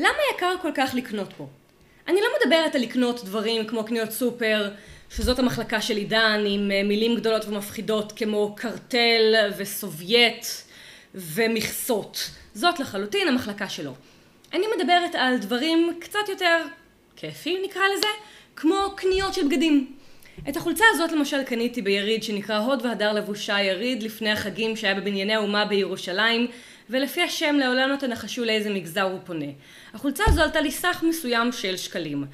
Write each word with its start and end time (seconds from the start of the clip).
למה 0.00 0.18
יקר 0.34 0.54
כל 0.62 0.70
כך 0.74 0.90
לקנות 0.94 1.32
פה? 1.36 1.46
אני 2.08 2.20
לא 2.20 2.26
מדברת 2.40 2.74
על 2.74 2.80
לקנות 2.80 3.24
דברים 3.24 3.66
כמו 3.66 3.84
קניות 3.84 4.10
סופר, 4.10 4.70
שזאת 5.10 5.38
המחלקה 5.38 5.80
של 5.80 5.96
עידן, 5.96 6.44
עם 6.46 6.70
אה, 6.70 6.82
מילים 6.82 7.16
גדולות 7.16 7.44
ומפחידות 7.44 8.12
כמו 8.12 8.54
קרטל 8.56 9.50
וסובייט 9.56 10.46
ומכסות. 11.14 12.30
זאת 12.54 12.80
לחלוטין 12.80 13.28
המחלקה 13.28 13.68
שלו. 13.68 13.94
אני 14.52 14.66
מדברת 14.76 15.14
על 15.14 15.38
דברים 15.38 15.98
קצת 16.00 16.28
יותר 16.28 16.56
כיפים 17.16 17.58
נקרא 17.64 17.82
לזה, 17.96 18.06
כמו 18.56 18.76
קניות 18.96 19.34
של 19.34 19.46
בגדים. 19.46 19.92
את 20.48 20.56
החולצה 20.56 20.84
הזאת 20.92 21.12
למשל 21.12 21.42
קניתי 21.42 21.82
ביריד 21.82 22.22
שנקרא 22.22 22.58
הוד 22.58 22.86
והדר 22.86 23.12
לבושה 23.12 23.60
יריד 23.60 24.02
לפני 24.02 24.30
החגים 24.30 24.76
שהיה 24.76 24.94
בבנייני 24.94 25.34
האומה 25.34 25.64
בירושלים 25.64 26.46
ולפי 26.90 27.22
השם 27.22 27.56
לעולם 27.58 27.90
לא 27.90 27.96
תנחשו 27.96 28.44
לאיזה 28.44 28.70
מגזר 28.70 29.02
הוא 29.02 29.18
פונה. 29.24 29.46
החולצה 29.94 30.24
הזו 30.26 30.42
עלתה 30.42 30.60
לי 30.60 30.70
סך 30.70 31.04
מסוים 31.08 31.52
של 31.52 31.76
שקלים. 31.76 32.24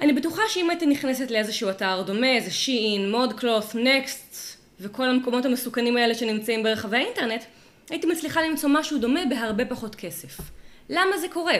אני 0.00 0.12
בטוחה 0.12 0.42
שאם 0.48 0.70
הייתי 0.70 0.86
נכנסת 0.86 1.30
לאיזשהו 1.30 1.70
אתר 1.70 2.02
דומה, 2.06 2.26
איזה 2.26 2.50
Shein, 2.50 3.10
ModCloth, 3.10 3.74
Next 3.74 4.58
וכל 4.80 5.08
המקומות 5.08 5.44
המסוכנים 5.44 5.96
האלה 5.96 6.14
שנמצאים 6.14 6.62
ברחבי 6.62 6.96
האינטרנט, 6.96 7.42
הייתי 7.90 8.06
מצליחה 8.06 8.42
למצוא 8.42 8.68
משהו 8.68 8.98
דומה 8.98 9.20
בהרבה 9.30 9.64
פחות 9.64 9.94
כסף. 9.94 10.40
למה 10.90 11.18
זה 11.18 11.28
קורה? 11.28 11.56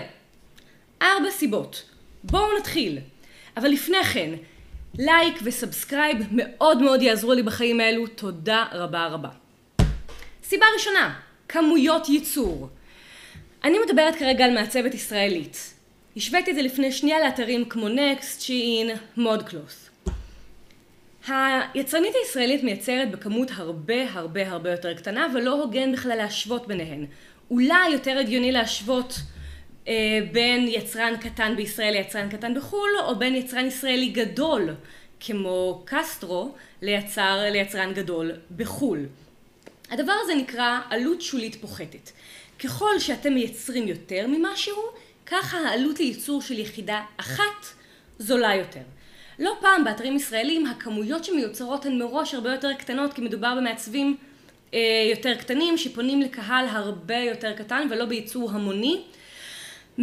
ארבע 1.03 1.31
סיבות. 1.31 1.85
בואו 2.25 2.59
נתחיל. 2.59 2.99
אבל 3.57 3.69
לפני 3.69 4.05
כן, 4.05 4.31
like 4.99 5.39
ו 5.43 5.50
subscribe 5.50 6.17
מאוד 6.31 6.83
מאוד 6.83 7.03
יעזרו 7.03 7.33
לי 7.33 7.43
בחיים 7.43 7.81
האלו, 7.81 8.07
תודה 8.07 8.65
רבה 8.73 9.07
רבה. 9.07 9.29
סיבה 10.45 10.67
ראשונה, 10.75 11.21
כמויות 11.49 12.09
ייצור. 12.09 12.69
אני 13.65 13.79
מדברת 13.87 14.17
כרגע 14.17 14.45
על 14.45 14.55
מעצבת 14.55 14.95
ישראלית. 14.95 15.75
השוויתי 16.17 16.51
את 16.51 16.57
זה 16.57 16.63
לפני 16.63 16.93
שנייה 16.93 17.21
לאתרים 17.21 17.65
כמו 17.69 17.89
נקסט, 17.89 18.41
שיעין, 18.41 18.91
מודקלוס. 19.17 19.91
היצרנית 21.29 22.15
הישראלית 22.23 22.63
מייצרת 22.63 23.11
בכמות 23.11 23.51
הרבה 23.55 24.13
הרבה 24.13 24.51
הרבה 24.51 24.71
יותר 24.71 24.95
קטנה 24.95 25.27
ולא 25.35 25.63
הוגן 25.63 25.93
בכלל 25.93 26.17
להשוות 26.17 26.67
ביניהן. 26.67 27.07
אולי 27.51 27.89
יותר 27.93 28.19
הגיוני 28.19 28.53
להשוות 28.53 29.15
אה, 29.89 30.19
בין 30.33 30.69
יצרן 30.69 31.17
קטן 31.21 31.57
בישראל 31.57 31.93
ליצרן 31.93 32.29
קטן 32.29 32.55
בחו"ל, 32.55 32.91
או 33.07 33.19
בין 33.19 33.35
יצרן 33.35 33.67
ישראלי 33.67 34.09
גדול 34.09 34.75
כמו 35.21 35.83
קסטרו 35.85 36.55
ליצר, 36.83 37.39
ליצרן 37.51 37.93
גדול 37.95 38.33
בחו"ל. 38.57 39.07
הדבר 39.91 40.13
הזה 40.23 40.35
נקרא 40.35 40.79
עלות 40.91 41.23
שולית 41.23 41.55
פוחתת. 41.55 42.11
ככל 42.59 42.99
שאתם 42.99 43.35
מייצרים 43.35 43.89
יותר 43.89 44.27
ממשהו, 44.29 44.83
ככה 45.27 45.59
העלות 45.59 46.01
לייצור 46.01 46.43
של 46.43 46.59
יחידה 46.59 47.03
אחת 47.17 47.67
זולה 48.19 48.55
יותר. 48.55 48.81
לא 49.39 49.57
פעם 49.61 49.85
באתרים 49.85 50.17
ישראלים 50.17 50.67
הכמויות 50.67 51.25
שמיוצרות 51.25 51.87
הן 51.87 51.99
מראש 51.99 52.35
הרבה 52.35 52.53
יותר 52.53 52.73
קטנות 52.73 53.13
כי 53.13 53.21
מדובר 53.21 53.55
במעצבים 53.57 54.17
אה, 54.75 54.81
יותר 55.11 55.35
קטנים 55.35 55.79
שפונים 55.79 56.21
לקהל 56.21 56.67
הרבה 56.69 57.17
יותר 57.17 57.53
קטן 57.53 57.87
ולא 57.91 58.05
בייצור 58.05 58.51
המוני 58.51 59.03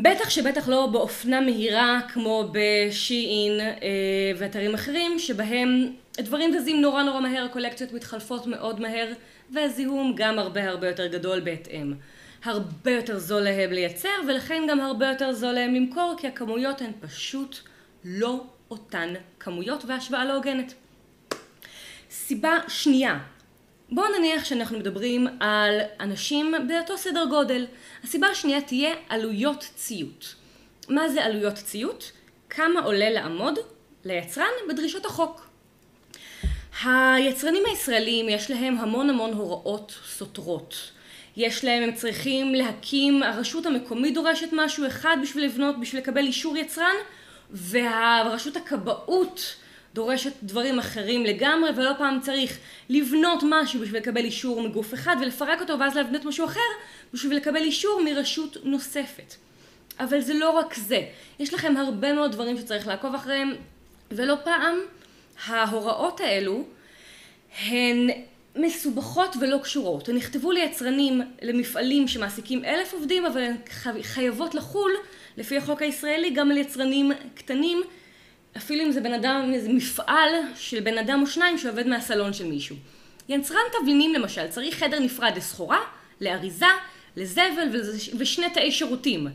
בטח 0.01 0.29
שבטח 0.29 0.69
לא 0.69 0.88
באופנה 0.91 1.41
מהירה 1.41 1.99
כמו 2.13 2.51
בשיעין 2.51 3.59
אה, 3.59 3.77
ואתרים 4.38 4.73
אחרים 4.73 5.19
שבהם 5.19 5.93
דברים 6.17 6.59
זזים 6.59 6.81
נורא 6.81 7.03
נורא 7.03 7.19
מהר, 7.19 7.45
הקולקציות 7.45 7.93
מתחלפות 7.93 8.47
מאוד 8.47 8.81
מהר 8.81 9.13
והזיהום 9.49 10.13
גם 10.16 10.39
הרבה 10.39 10.69
הרבה 10.69 10.88
יותר 10.88 11.07
גדול 11.07 11.39
בהתאם. 11.39 11.93
הרבה 12.43 12.91
יותר 12.91 13.19
זול 13.19 13.41
להם 13.41 13.71
לייצר 13.71 14.09
ולכן 14.27 14.63
גם 14.69 14.79
הרבה 14.79 15.07
יותר 15.07 15.33
זול 15.33 15.51
להם 15.51 15.75
למכור 15.75 16.16
כי 16.17 16.27
הכמויות 16.27 16.81
הן 16.81 16.91
פשוט 16.99 17.57
לא 18.05 18.43
אותן 18.71 19.13
כמויות 19.39 19.85
והשוואה 19.85 20.25
לא 20.25 20.35
הוגנת. 20.35 20.73
סיבה 22.11 22.57
שנייה 22.67 23.19
בואו 23.91 24.07
נניח 24.18 24.46
שאנחנו 24.46 24.79
מדברים 24.79 25.28
על 25.40 25.79
אנשים 26.00 26.53
באותו 26.68 26.97
סדר 26.97 27.25
גודל. 27.25 27.66
הסיבה 28.03 28.28
השנייה 28.28 28.62
תהיה 28.62 28.94
עלויות 29.09 29.69
ציות. 29.75 30.35
מה 30.90 31.09
זה 31.09 31.25
עלויות 31.25 31.53
ציות? 31.53 32.12
כמה 32.50 32.79
עולה 32.79 33.09
לעמוד 33.09 33.59
ליצרן 34.06 34.51
בדרישות 34.69 35.06
החוק. 35.06 35.47
היצרנים 36.84 37.63
הישראלים 37.69 38.29
יש 38.29 38.51
להם 38.51 38.78
המון 38.78 39.09
המון 39.09 39.34
הוראות 39.34 39.95
סותרות. 40.07 40.91
יש 41.38 41.66
להם, 41.66 41.84
הם 41.84 41.94
צריכים 41.94 42.56
להקים, 42.56 43.24
הרשות 43.24 43.66
המקומית 43.66 44.13
דורשת 44.13 44.50
משהו 44.51 44.88
אחד 44.88 45.18
בשביל 45.22 45.45
לבנות, 45.45 45.79
בשביל 45.79 46.01
לקבל 46.01 46.25
אישור 46.25 46.57
יצרן, 46.57 46.95
והרשות 47.51 48.57
הכבאות 48.57 49.56
דורשת 49.95 50.33
דברים 50.44 50.79
אחרים 50.79 51.25
לגמרי 51.25 51.69
ולא 51.75 51.91
פעם 51.97 52.19
צריך 52.22 52.57
לבנות 52.89 53.44
משהו 53.50 53.79
בשביל 53.79 54.01
לקבל 54.01 54.25
אישור 54.25 54.61
מגוף 54.61 54.94
אחד 54.94 55.16
ולפרק 55.22 55.61
אותו 55.61 55.79
ואז 55.79 55.97
לבנות 55.97 56.25
משהו 56.25 56.45
אחר 56.45 56.59
בשביל 57.13 57.38
לקבל 57.38 57.61
אישור 57.61 58.01
מרשות 58.06 58.57
נוספת. 58.63 59.33
אבל 60.00 60.22
זה 60.22 60.33
לא 60.33 60.51
רק 60.51 60.73
זה, 60.73 61.01
יש 61.39 61.53
לכם 61.53 61.78
הרבה 61.78 62.13
מאוד 62.13 62.31
דברים 62.31 62.57
שצריך 62.57 62.88
לעקוב 62.88 63.16
אחריהם 63.16 63.51
ולא 64.11 64.35
פעם 64.44 64.75
ההוראות 65.45 66.19
האלו 66.19 66.63
הן 67.67 68.09
מסובכות 68.56 69.35
ולא 69.41 69.57
קשורות. 69.57 70.09
הן 70.09 70.16
נכתבו 70.16 70.51
ליצרנים, 70.51 71.22
למפעלים 71.41 72.07
שמעסיקים 72.07 72.66
אלף 72.66 72.94
עובדים 72.94 73.25
אבל 73.25 73.41
הן 73.41 73.56
חייבות 74.01 74.56
לחול 74.56 74.91
לפי 75.38 75.57
החוק 75.57 75.81
הישראלי 75.81 76.29
גם 76.29 76.51
על 76.51 76.57
יצרנים 76.57 77.12
קטנים 77.35 77.81
אפילו 78.57 78.83
אם 78.83 78.91
זה 78.91 79.01
בן 79.01 79.13
אדם, 79.13 79.51
איזה 79.53 79.69
מפעל 79.69 80.29
של 80.55 80.79
בן 80.79 80.97
אדם 80.97 81.21
או 81.21 81.27
שניים 81.27 81.57
שעובד 81.57 81.88
מהסלון 81.88 82.33
של 82.33 82.47
מישהו. 82.47 82.75
יצרן 83.29 83.59
תבלינים 83.79 84.13
למשל 84.13 84.47
צריך 84.47 84.75
חדר 84.75 84.99
נפרד 84.99 85.33
לסחורה, 85.38 85.79
לאריזה, 86.21 86.65
לזבל 87.15 87.81
ושני 88.17 88.49
תאי 88.49 88.71
שירותים. 88.71 89.27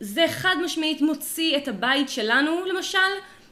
זה 0.00 0.24
חד 0.28 0.56
משמעית 0.64 1.00
מוציא 1.00 1.56
את 1.56 1.68
הבית 1.68 2.08
שלנו 2.08 2.64
למשל 2.66 2.98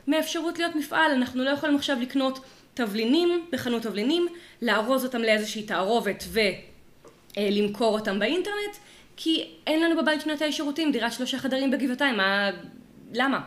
מאפשרות 0.06 0.58
להיות 0.58 0.74
מפעל. 0.76 1.12
אנחנו 1.12 1.44
לא 1.44 1.50
יכולים 1.50 1.76
עכשיו 1.76 1.96
לקנות 2.00 2.38
תבלינים 2.74 3.46
בחנות 3.52 3.82
תבלינים, 3.82 4.26
לארוז 4.62 5.04
אותם 5.04 5.22
לאיזושהי 5.22 5.62
תערובת 5.62 6.24
ולמכור 7.36 7.98
אותם 7.98 8.18
באינטרנט, 8.18 8.76
כי 9.16 9.44
אין 9.66 9.80
לנו 9.80 10.02
בבית 10.02 10.20
שני 10.20 10.36
תאי 10.36 10.52
שירותים, 10.52 10.92
דירת 10.92 11.12
שלושה 11.12 11.38
חדרים 11.38 11.70
בגבעתיים, 11.70 12.16
מה... 12.16 12.50
למה? 13.12 13.40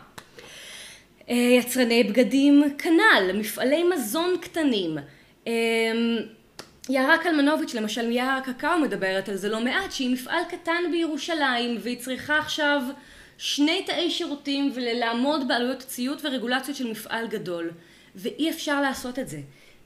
אה, 1.30 1.36
יצרני 1.36 2.04
בגדים 2.04 2.64
כנ"ל, 2.78 3.32
מפעלי 3.34 3.84
מזון 3.84 4.36
קטנים. 4.42 4.98
אה, 5.48 5.54
יערה 6.90 7.18
קלמנוביץ' 7.18 7.74
למשל 7.74 8.08
מיער 8.08 8.38
הקקאו 8.38 8.80
מדברת 8.80 9.30
על 9.30 9.36
זה 9.36 9.50
לא 9.50 9.60
מעט, 9.60 9.92
שהיא 9.92 10.14
מפעל 10.14 10.44
קטן 10.50 10.84
בירושלים 10.92 11.78
והיא 11.82 12.00
צריכה 12.00 12.38
עכשיו 12.38 12.82
שני 13.38 13.84
תאי 13.86 14.12
שירותים 14.12 14.72
ולעמוד 14.76 15.48
בעלויות 15.48 15.80
ציות 15.80 16.26
ורגולציות 16.26 16.78
של 16.78 16.92
מפעל 16.92 17.28
גדול 17.28 17.72
ואי 18.16 18.50
אפשר 18.50 18.82
לעשות 18.82 19.20
את 19.20 19.28
זה. 19.28 19.40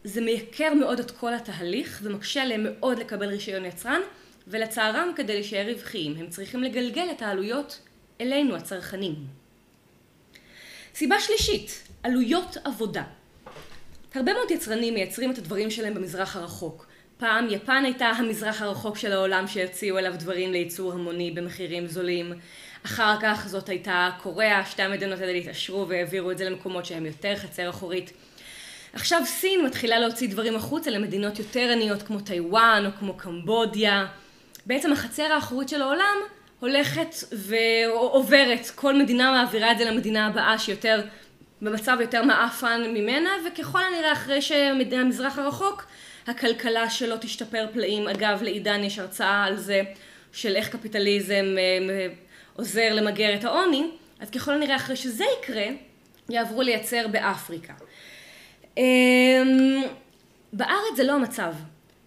זה 0.03 0.21
מייקר 0.21 0.73
מאוד 0.73 0.99
את 0.99 1.11
כל 1.11 1.33
התהליך 1.33 1.99
ומקשה 2.03 2.41
עליהם 2.41 2.63
מאוד 2.63 2.99
לקבל 2.99 3.27
רישיון 3.27 3.65
יצרן 3.65 4.01
ולצערם 4.47 5.11
כדי 5.15 5.33
להישאר 5.33 5.65
רווחיים 5.69 6.15
הם 6.17 6.29
צריכים 6.29 6.63
לגלגל 6.63 7.07
את 7.11 7.21
העלויות 7.21 7.79
אלינו 8.21 8.55
הצרכנים. 8.55 9.42
סיבה 10.95 11.19
שלישית, 11.19 11.87
עלויות 12.03 12.57
עבודה. 12.63 13.03
הרבה 14.15 14.33
מאוד 14.33 14.51
יצרנים 14.51 14.93
מייצרים 14.93 15.31
את 15.31 15.37
הדברים 15.37 15.71
שלהם 15.71 15.93
במזרח 15.93 16.35
הרחוק. 16.35 16.87
פעם 17.17 17.47
יפן 17.49 17.85
הייתה 17.85 18.05
המזרח 18.05 18.61
הרחוק 18.61 18.97
של 18.97 19.11
העולם 19.11 19.47
שהציעו 19.47 19.97
אליו 19.97 20.13
דברים 20.19 20.51
לייצור 20.51 20.93
המוני 20.93 21.31
במחירים 21.31 21.87
זולים. 21.87 22.33
אחר 22.85 23.15
כך 23.21 23.47
זאת 23.47 23.69
הייתה 23.69 24.09
קוריאה, 24.21 24.65
שתי 24.65 24.81
המדינות 24.81 25.19
האלה 25.19 25.31
התעשרו 25.31 25.87
והעבירו 25.87 26.31
את 26.31 26.37
זה 26.37 26.49
למקומות 26.49 26.85
שהם 26.85 27.05
יותר 27.05 27.35
חצר 27.35 27.69
אחורית. 27.69 28.13
עכשיו 28.93 29.21
סין 29.25 29.65
מתחילה 29.65 29.99
להוציא 29.99 30.29
דברים 30.29 30.55
החוצה 30.55 30.91
למדינות 30.91 31.39
יותר 31.39 31.69
עניות 31.71 32.01
כמו 32.03 32.19
טיוואן 32.19 32.83
או 32.85 32.91
כמו 32.99 33.13
קמבודיה. 33.13 34.05
בעצם 34.65 34.91
החצר 34.91 35.23
האחורית 35.23 35.69
של 35.69 35.81
העולם 35.81 36.17
הולכת 36.63 37.15
ועוברת, 37.31 38.69
כל 38.75 38.99
מדינה 38.99 39.31
מעבירה 39.31 39.71
את 39.71 39.77
זה 39.77 39.85
למדינה 39.85 40.27
הבאה 40.27 40.59
שיותר 40.59 41.01
במצב 41.61 41.97
יותר 42.01 42.23
מעפן 42.23 42.83
ממנה 42.93 43.29
וככל 43.45 43.79
הנראה 43.83 44.13
אחרי 44.13 44.41
שהמזרח 44.41 45.39
הרחוק 45.39 45.85
הכלכלה 46.27 46.89
שלו 46.89 47.15
תשתפר 47.21 47.65
פלאים. 47.73 48.07
אגב 48.07 48.43
לעידן 48.43 48.83
יש 48.83 48.99
הרצאה 48.99 49.43
על 49.43 49.57
זה 49.57 49.81
של 50.31 50.55
איך 50.55 50.69
קפיטליזם 50.69 51.45
אה, 51.57 52.07
עוזר 52.53 52.93
למגר 52.93 53.35
את 53.35 53.43
העוני, 53.43 53.87
אז 54.19 54.29
ככל 54.29 54.53
הנראה 54.53 54.75
אחרי 54.75 54.95
שזה 54.95 55.25
יקרה 55.39 55.65
יעברו 56.29 56.61
לייצר 56.61 57.07
באפריקה. 57.07 57.73
אמ, 58.77 59.81
בארץ 60.53 60.95
זה 60.95 61.03
לא 61.03 61.13
המצב. 61.13 61.53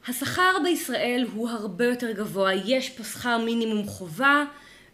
השכר 0.08 0.56
בישראל 0.64 1.26
הוא 1.34 1.48
הרבה 1.48 1.84
יותר 1.84 2.12
גבוה, 2.12 2.54
יש 2.54 2.90
פה 2.90 3.04
שכר 3.04 3.38
מינימום 3.38 3.86
חובה 3.86 4.44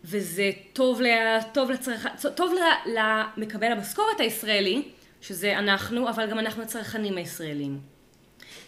וזה 0.05 0.51
טוב, 0.73 1.01
לה, 1.01 1.39
טוב, 1.53 1.71
לצרכ... 1.71 2.07
טוב 2.35 2.55
למקבל 2.87 3.73
המשכורת 3.73 4.21
הישראלי, 4.21 4.83
שזה 5.21 5.59
אנחנו, 5.59 6.09
אבל 6.09 6.31
גם 6.31 6.39
אנחנו 6.39 6.63
הצרכנים 6.63 7.17
הישראלים. 7.17 7.81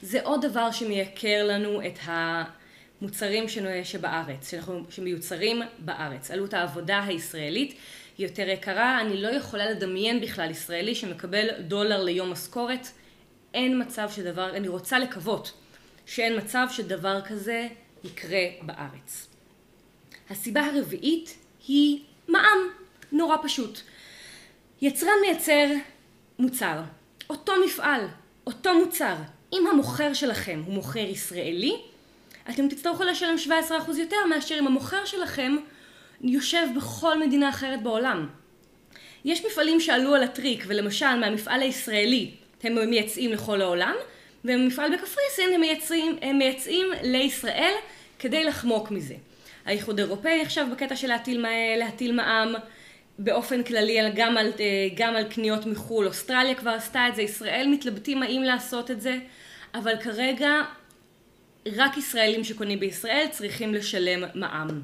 זה 0.03 0.23
עוד 0.23 0.47
דבר 0.47 0.71
שמייקר 0.71 1.47
לנו 1.47 1.81
את 1.87 1.99
המוצרים 2.03 3.45
שבארץ, 3.85 4.51
שאנחנו, 4.51 4.85
שמיוצרים 4.91 5.63
בארץ. 5.79 6.31
עלות 6.31 6.55
העבודה 6.55 7.05
הישראלית 7.05 7.79
היא 8.19 8.27
יותר 8.27 8.49
יקרה, 8.49 9.01
אני 9.01 9.23
לא 9.23 9.29
יכולה 9.29 9.71
לדמיין 9.71 10.21
בכלל 10.21 10.51
ישראלי 10.51 10.95
שמקבל 10.95 11.47
דולר 11.61 12.03
ליום 12.03 12.31
משכורת. 12.31 12.89
אין 13.55 13.83
מצב 13.83 14.11
שדבר, 14.11 14.57
אני 14.57 14.69
רוצה 14.69 14.99
לקוות 14.99 15.53
שאין 16.07 16.37
מצב 16.37 16.67
שדבר 16.71 17.21
כזה 17.21 17.69
יקרה 18.05 18.45
בארץ. 18.63 19.29
הסיבה 20.31 20.67
הרביעית 20.67 21.37
היא 21.69 22.01
מע"מ, 22.29 22.59
נורא 23.13 23.37
פשוט. 23.43 23.81
יצרן 24.83 25.13
מייצר 25.21 25.67
מוצר, 26.39 26.81
אותו 27.31 27.53
מפעל, 27.67 28.01
אותו 28.47 28.75
מוצר, 28.75 29.15
אם 29.53 29.67
המוכר 29.73 30.13
שלכם 30.13 30.63
הוא 30.67 30.75
מוכר 30.75 30.99
ישראלי, 30.99 31.77
אתם 32.51 32.69
תצטרכו 32.69 33.03
לשלם 33.03 33.37
17% 33.47 33.51
יותר 33.99 34.27
מאשר 34.31 34.59
אם 34.59 34.67
המוכר 34.67 35.05
שלכם 35.05 35.57
יושב 36.21 36.67
בכל 36.77 37.19
מדינה 37.19 37.49
אחרת 37.49 37.83
בעולם. 37.83 38.29
יש 39.25 39.45
מפעלים 39.45 39.81
שעלו 39.81 40.15
על 40.15 40.23
הטריק, 40.23 40.65
ולמשל 40.67 41.15
מהמפעל 41.15 41.63
הישראלי 41.63 42.31
הם 42.63 42.91
מייצאים 42.91 43.33
לכל 43.33 43.61
העולם, 43.61 43.95
ומפעל 44.45 44.97
בקפריסין 44.97 45.55
הם 45.55 45.61
מייצאים, 45.61 46.17
הם 46.23 46.39
מייצאים 46.39 46.87
לישראל 47.03 47.75
כדי 48.19 48.45
לחמוק 48.45 48.91
מזה. 48.91 49.15
האיחוד 49.65 50.01
האירופאי 50.01 50.41
עכשיו 50.41 50.67
בקטע 50.73 50.97
של 50.97 51.09
להטיל, 51.09 51.47
להטיל 51.79 52.13
מע"מ 52.13 52.55
באופן 53.19 53.63
כללי 53.63 53.99
גם 54.15 54.37
על, 54.37 54.53
גם 54.97 55.17
על 55.17 55.25
קניות 55.25 55.67
מחו"ל, 55.67 56.07
אוסטרליה 56.07 56.55
כבר 56.55 56.71
עשתה 56.71 57.09
את 57.09 57.17
זה, 57.17 57.23
ישראל 57.23 57.67
מתלבטים 57.71 58.23
האם 58.23 58.43
לעשות 58.43 58.91
את 58.91 59.01
זה, 59.01 59.19
אבל 59.75 59.97
כרגע 60.01 60.63
רק 61.77 61.97
ישראלים 61.97 62.45
שקונים 62.45 62.81
בישראל 62.81 63.27
צריכים 63.31 63.75
לשלם 63.75 64.25
מע"מ. 64.35 64.83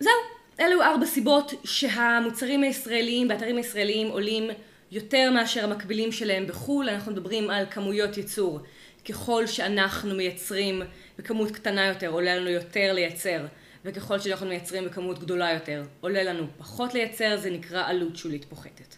זהו, 0.00 0.12
אלו 0.60 0.82
ארבע 0.82 1.06
סיבות 1.06 1.52
שהמוצרים 1.64 2.62
הישראליים 2.62 3.28
באתרים 3.28 3.56
הישראליים 3.56 4.08
עולים 4.08 4.50
יותר 4.90 5.30
מאשר 5.30 5.64
המקבילים 5.64 6.12
שלהם 6.12 6.46
בחו"ל, 6.46 6.88
אנחנו 6.88 7.12
מדברים 7.12 7.50
על 7.50 7.64
כמויות 7.70 8.16
ייצור. 8.16 8.60
ככל 9.08 9.46
שאנחנו 9.46 10.14
מייצרים 10.14 10.82
בכמות 11.18 11.50
קטנה 11.50 11.86
יותר, 11.86 12.08
עולה 12.08 12.36
לנו 12.36 12.50
יותר 12.50 12.92
לייצר, 12.92 13.46
וככל 13.84 14.18
שאנחנו 14.18 14.46
מייצרים 14.46 14.84
בכמות 14.84 15.18
גדולה 15.18 15.52
יותר, 15.52 15.82
עולה 16.00 16.22
לנו 16.22 16.46
פחות 16.58 16.94
לייצר, 16.94 17.36
זה 17.36 17.50
נקרא 17.50 17.88
עלות 17.88 18.16
שולית 18.16 18.44
פוחתת. 18.44 18.96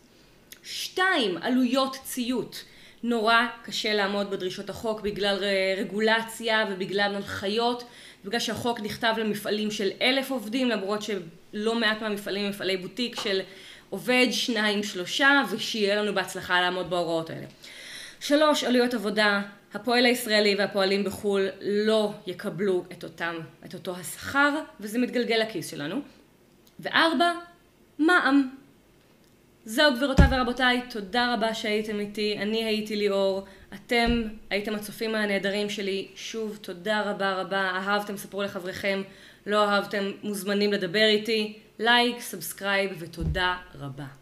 שתיים, 0.63 1.37
עלויות 1.37 1.97
ציות. 2.05 2.65
נורא 3.03 3.47
קשה 3.63 3.95
לעמוד 3.95 4.31
בדרישות 4.31 4.71
החוק 4.71 5.01
בגלל 5.01 5.45
רגולציה 5.79 6.67
ובגלל 6.71 7.13
הנחיות, 7.15 7.85
בגלל 8.25 8.41
שהחוק 8.41 8.81
נכתב 8.81 9.15
למפעלים 9.19 9.71
של 9.71 9.91
אלף 10.03 10.31
עובדים, 10.31 10.69
למרות 10.69 11.03
שלא 11.03 11.75
מעט 11.75 12.03
מהמפעלים 12.03 12.45
הם 12.45 12.51
מפעלי 12.51 12.77
בוטיק 12.77 13.21
של 13.21 13.41
עובד, 13.91 14.27
שניים, 14.31 14.83
שלושה, 14.83 15.43
ושיהיה 15.51 16.03
לנו 16.03 16.15
בהצלחה 16.15 16.61
לעמוד 16.61 16.91
בהוראות 16.91 17.31
האלה. 17.31 17.47
שלוש, 18.21 18.65
עלויות 18.65 18.95
עבודה. 18.95 19.43
הפועל 19.75 20.07
הישראלי 20.07 20.55
והפועלים 20.59 21.05
בחו"ל 21.05 21.49
לא 21.61 22.13
יקבלו 22.27 22.85
את, 22.93 23.05
אותם, 23.05 23.35
את 23.65 23.75
אותו 23.75 23.97
השכר, 23.97 24.61
וזה 24.81 24.99
מתגלגל 24.99 25.37
לכיס 25.37 25.71
שלנו. 25.71 25.97
וארבע, 26.81 27.33
מע"מ. 27.99 28.51
זהו 29.65 29.95
גבירותיי 29.95 30.27
ורבותיי, 30.31 30.83
תודה 30.91 31.35
רבה 31.35 31.55
שהייתם 31.55 32.01
איתי, 32.01 32.39
אני 32.39 32.65
הייתי 32.65 32.97
ליאור, 32.97 33.45
אתם 33.75 34.23
הייתם 34.51 34.75
הצופים 34.75 35.15
הנהדרים 35.15 35.71
שלי, 35.71 36.09
שוב 36.15 36.59
תודה 36.61 37.03
רבה 37.11 37.33
רבה, 37.33 37.61
אהבתם 37.61 38.17
ספרו 38.17 38.43
לחבריכם, 38.43 39.03
לא 39.47 39.69
אהבתם 39.69 40.11
מוזמנים 40.23 40.73
לדבר 40.73 41.05
איתי, 41.05 41.59
like, 41.83 42.21
subscribe 42.21 42.97
ותודה 42.99 43.57
רבה. 43.75 44.20